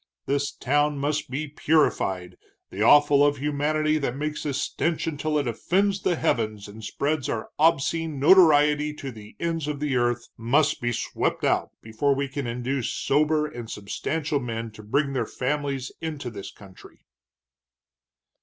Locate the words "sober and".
12.89-13.69